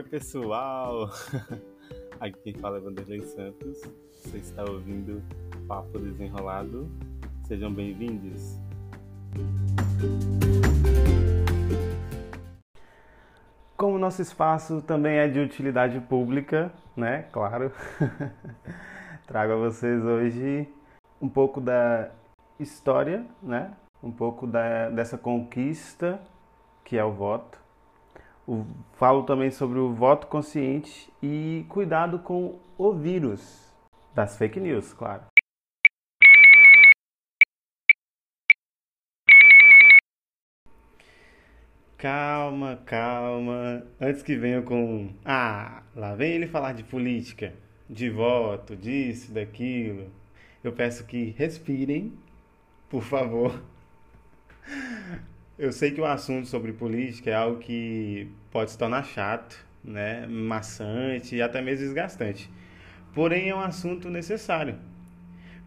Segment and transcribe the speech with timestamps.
[0.00, 1.10] Oi, pessoal!
[2.18, 3.82] Aqui quem fala é Vanderlei Santos.
[4.24, 5.22] Você está ouvindo
[5.68, 6.90] Papo Desenrolado.
[7.46, 8.58] Sejam bem-vindos.
[13.76, 17.24] Como nosso espaço também é de utilidade pública, né?
[17.30, 17.70] Claro.
[19.28, 20.66] Trago a vocês hoje
[21.20, 22.10] um pouco da
[22.58, 23.76] história, né?
[24.02, 26.18] Um pouco da, dessa conquista
[26.86, 27.60] que é o voto
[28.50, 33.72] o, falo também sobre o voto consciente e cuidado com o vírus
[34.12, 35.22] das fake news, claro.
[41.96, 43.86] Calma, calma.
[44.00, 45.14] Antes que venha com.
[45.24, 47.54] Ah, lá vem ele falar de política,
[47.88, 50.10] de voto, disso, daquilo.
[50.64, 52.12] Eu peço que respirem,
[52.88, 53.62] por favor.
[55.62, 60.26] Eu sei que o assunto sobre política é algo que pode se tornar chato, né,
[60.26, 62.50] maçante e até mesmo desgastante.
[63.14, 64.78] Porém, é um assunto necessário,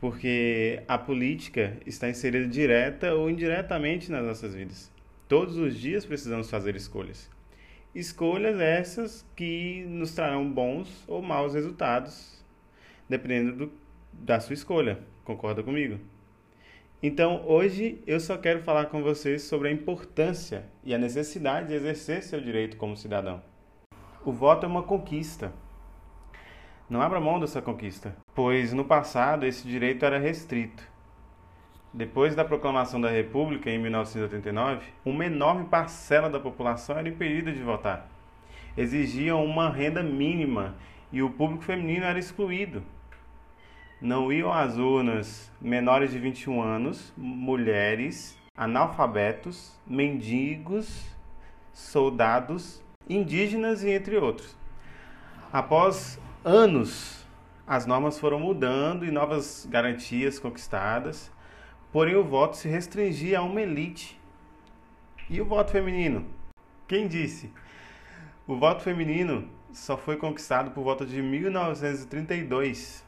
[0.00, 4.92] porque a política está inserida direta ou indiretamente nas nossas vidas.
[5.28, 7.30] Todos os dias precisamos fazer escolhas.
[7.94, 12.44] Escolhas essas que nos trarão bons ou maus resultados,
[13.08, 13.72] dependendo do,
[14.12, 14.98] da sua escolha.
[15.22, 16.00] Concorda comigo?
[17.02, 21.74] Então, hoje eu só quero falar com vocês sobre a importância e a necessidade de
[21.74, 23.42] exercer seu direito como cidadão.
[24.24, 25.52] O voto é uma conquista.
[26.88, 30.82] Não abra mão dessa conquista, pois no passado esse direito era restrito.
[31.92, 37.62] Depois da proclamação da República em 1989, uma enorme parcela da população era impedida de
[37.62, 38.08] votar.
[38.74, 40.74] Exigiam uma renda mínima
[41.12, 42.82] e o público feminino era excluído
[44.00, 51.06] não iam às urnas menores de 21 anos, mulheres, analfabetos, mendigos,
[51.72, 54.56] soldados, indígenas e entre outros.
[55.52, 57.24] Após anos,
[57.66, 61.32] as normas foram mudando e novas garantias conquistadas,
[61.90, 64.20] porém o voto se restringia a uma elite.
[65.30, 66.26] E o voto feminino?
[66.86, 67.50] Quem disse?
[68.46, 73.05] O voto feminino só foi conquistado por volta de 1932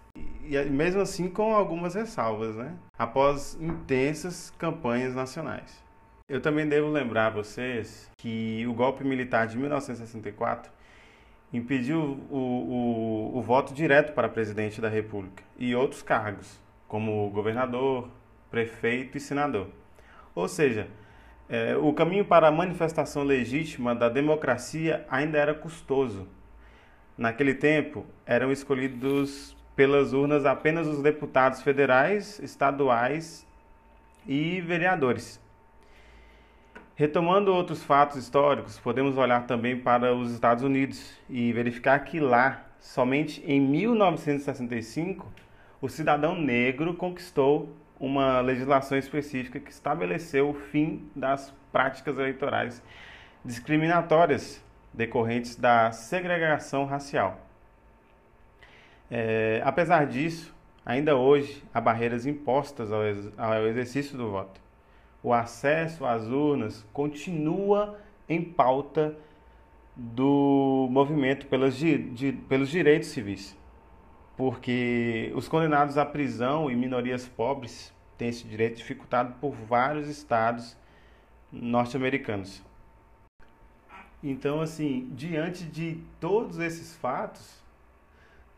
[0.48, 2.74] e mesmo assim com algumas ressalvas, né?
[2.98, 5.84] Após intensas campanhas nacionais.
[6.28, 10.70] Eu também devo lembrar a vocês que o golpe militar de 1964
[11.52, 11.98] impediu
[12.30, 18.10] o, o, o voto direto para presidente da República e outros cargos, como governador,
[18.50, 19.68] prefeito e senador.
[20.34, 20.88] Ou seja,
[21.48, 26.28] é, o caminho para a manifestação legítima da democracia ainda era custoso.
[27.16, 33.46] Naquele tempo, eram escolhidos pelas urnas apenas os deputados federais, estaduais
[34.26, 35.40] e vereadores.
[36.96, 42.64] Retomando outros fatos históricos, podemos olhar também para os Estados Unidos e verificar que lá,
[42.80, 45.32] somente em 1965,
[45.80, 52.82] o cidadão negro conquistou uma legislação específica que estabeleceu o fim das práticas eleitorais
[53.44, 54.60] discriminatórias
[54.92, 57.47] decorrentes da segregação racial.
[59.10, 60.54] É, apesar disso,
[60.84, 64.60] ainda hoje há barreiras impostas ao, ex ao exercício do voto.
[65.22, 67.98] O acesso às urnas continua
[68.28, 69.16] em pauta
[69.96, 73.56] do movimento pelos, di pelos direitos civis,
[74.36, 80.76] porque os condenados à prisão e minorias pobres têm esse direito dificultado por vários estados
[81.50, 82.62] norte-americanos.
[84.22, 87.62] Então, assim, diante de todos esses fatos,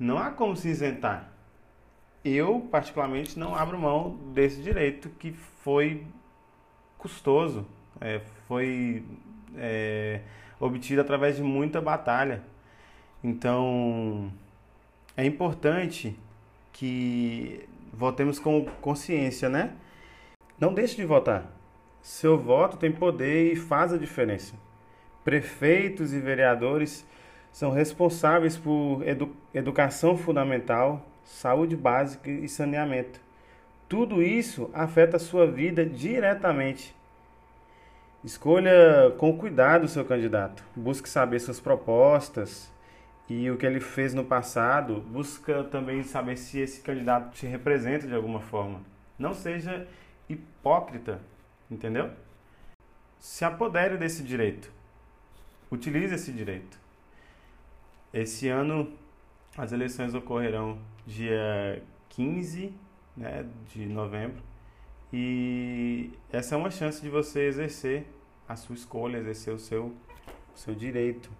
[0.01, 1.31] não há como se isentar.
[2.25, 6.07] Eu, particularmente, não abro mão desse direito que foi
[6.97, 7.67] custoso,
[8.01, 9.05] é, foi
[9.57, 10.21] é,
[10.59, 12.43] obtido através de muita batalha.
[13.23, 14.33] Então,
[15.15, 16.17] é importante
[16.73, 19.75] que votemos com consciência, né?
[20.59, 21.47] Não deixe de votar.
[22.01, 24.55] Seu voto tem poder e faz a diferença.
[25.23, 27.07] Prefeitos e vereadores
[27.53, 33.21] são responsáveis por edu educação fundamental, saúde básica e saneamento.
[33.89, 36.95] Tudo isso afeta a sua vida diretamente.
[38.23, 40.63] Escolha com cuidado o seu candidato.
[40.77, 42.71] Busque saber suas propostas
[43.29, 45.01] e o que ele fez no passado.
[45.01, 48.81] Busca também saber se esse candidato te representa de alguma forma.
[49.19, 49.87] Não seja
[50.29, 51.21] hipócrita,
[51.71, 52.11] entendeu?
[53.19, 54.71] Se apodere desse direito.
[55.71, 56.80] Utilize esse direito.
[58.13, 58.93] Esse ano
[59.57, 62.75] as eleições ocorrerão dia 15
[63.17, 64.43] né, de novembro
[65.13, 68.05] e essa é uma chance de você exercer
[68.49, 69.95] a sua escolha, exercer o seu,
[70.55, 71.31] o seu direito.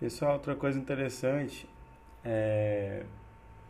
[0.00, 1.68] Pessoal, outra coisa interessante
[2.24, 3.04] é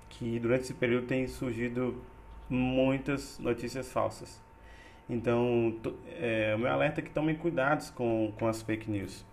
[0.08, 2.00] que durante esse período tem surgido
[2.49, 4.40] muitas notícias falsas.
[5.11, 5.76] Então,
[6.20, 9.25] é, o meu alerta é que tomem cuidados com, com as fake news.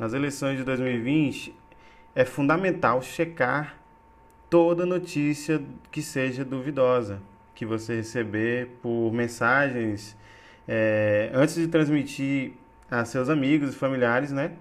[0.00, 1.54] Nas eleições de 2020,
[2.14, 3.76] é fundamental checar
[4.48, 5.60] toda notícia
[5.92, 7.20] que seja duvidosa,
[7.54, 10.16] que você receber por mensagens
[10.66, 12.52] é, antes de transmitir
[12.90, 14.52] a seus amigos e familiares, né?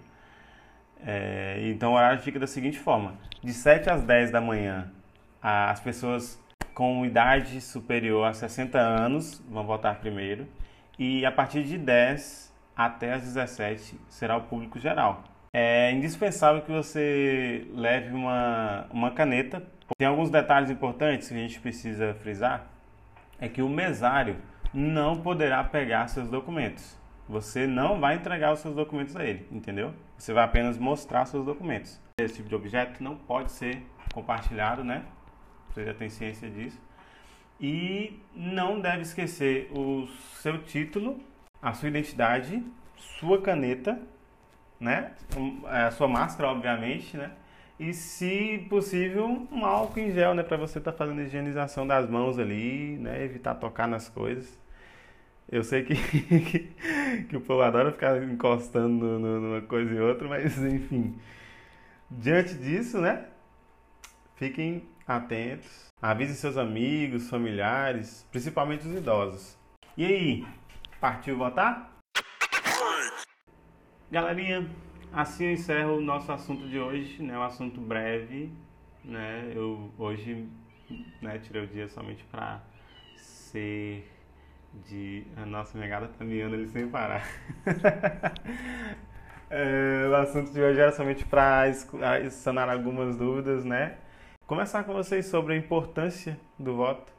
[1.06, 4.90] É, então o horário fica da seguinte forma: de 7 às 10 da manhã,
[5.40, 6.36] as pessoas
[6.74, 10.46] com idade superior a 60 anos vão votar primeiro
[10.98, 15.24] e a partir de 10 até as 17 será o público geral.
[15.52, 19.62] É indispensável que você leve uma, uma caneta.
[19.98, 22.66] Tem alguns detalhes importantes que a gente precisa frisar.
[23.40, 24.36] É que o mesário
[24.72, 26.96] não poderá pegar seus documentos.
[27.28, 29.92] Você não vai entregar os seus documentos a ele, entendeu?
[30.16, 32.00] Você vai apenas mostrar seus documentos.
[32.20, 33.82] Esse tipo de objeto não pode ser
[34.12, 35.02] compartilhado, né?
[35.72, 36.78] Você já tem ciência disso.
[37.60, 40.06] E não deve esquecer o
[40.40, 41.20] seu título,
[41.60, 42.62] a sua identidade,
[42.96, 44.00] sua caneta,
[44.78, 45.12] né?
[45.66, 47.32] É, a sua máscara, obviamente, né?
[47.78, 50.42] E, se possível, um álcool em gel, né?
[50.42, 53.22] Para você estar tá fazendo higienização das mãos ali, né?
[53.24, 54.58] Evitar tocar nas coisas.
[55.50, 55.94] Eu sei que,
[56.40, 61.18] que, que o povo adora ficar encostando numa coisa e outra, mas enfim.
[62.10, 63.26] Diante disso, né?
[64.36, 64.82] Fiquem
[65.16, 69.58] atentos, avise seus amigos, familiares, principalmente os idosos.
[69.96, 70.46] E aí,
[71.00, 71.96] partiu votar?
[74.10, 74.68] Galerinha,
[75.12, 77.36] assim eu encerro o nosso assunto de hoje, né?
[77.36, 78.52] Um assunto breve,
[79.04, 79.52] né?
[79.54, 80.48] Eu hoje
[81.20, 82.60] né, tirei o dia somente para
[83.16, 84.08] ser
[84.86, 85.26] de.
[85.36, 87.24] A nossa negada tá miando ali sem parar.
[89.50, 91.72] é, o assunto de hoje era somente para
[92.30, 93.96] sanar algumas dúvidas, né?
[94.50, 97.12] Conversar com vocês sobre a importância do voto,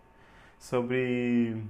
[0.59, 1.63] sobre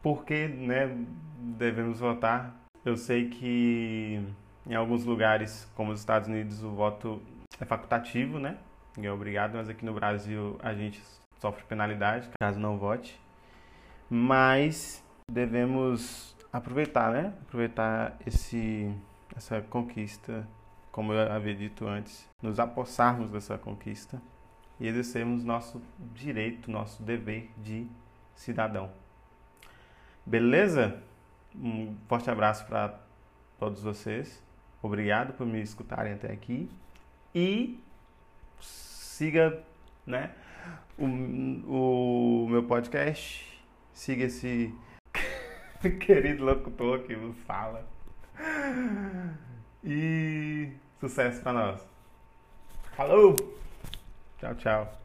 [0.00, 1.04] por que né,
[1.36, 2.54] devemos votar.
[2.84, 4.24] Eu sei que
[4.64, 7.20] em alguns lugares, como os Estados Unidos, o voto
[7.60, 8.56] é facultativo, né?
[9.02, 11.02] É obrigado, mas aqui no Brasil a gente
[11.40, 13.20] sofre penalidade caso não vote.
[14.08, 17.34] Mas devemos aproveitar, né?
[17.48, 18.94] Aproveitar esse,
[19.36, 20.46] essa conquista,
[20.92, 24.22] como eu havia dito antes, nos apossarmos dessa conquista
[24.80, 25.80] e exercermos nosso
[26.14, 27.86] direito, nosso dever de
[28.34, 28.90] cidadão.
[30.24, 31.02] Beleza?
[31.54, 32.98] Um forte abraço para
[33.58, 34.42] todos vocês.
[34.82, 36.70] Obrigado por me escutarem até aqui.
[37.34, 37.78] E
[38.58, 39.62] siga
[40.06, 40.30] né,
[40.98, 43.46] o, o meu podcast.
[43.92, 44.74] Siga esse
[46.00, 47.86] querido locutor que nos fala.
[49.84, 51.88] E sucesso para nós.
[52.96, 53.60] Falou!
[54.40, 54.99] Tchau, tchau.